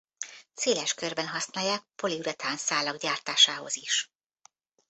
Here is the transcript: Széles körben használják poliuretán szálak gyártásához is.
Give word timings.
Széles 0.53 0.93
körben 0.93 1.27
használják 1.27 1.83
poliuretán 1.95 2.57
szálak 2.57 2.97
gyártásához 2.97 3.75
is. 3.75 4.11